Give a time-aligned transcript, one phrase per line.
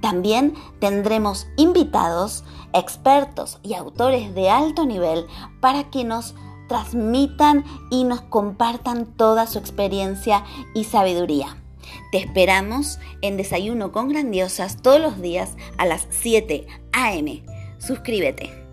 [0.00, 5.26] también tendremos invitados, expertos y autores de alto nivel
[5.60, 6.34] para que nos
[6.68, 10.44] transmitan y nos compartan toda su experiencia
[10.74, 11.56] y sabiduría.
[12.10, 17.44] Te esperamos en Desayuno con Grandiosas todos los días a las 7 a.m.
[17.78, 18.65] Suscríbete.